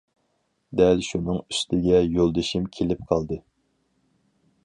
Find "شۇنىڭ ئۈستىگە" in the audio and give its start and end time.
1.07-2.01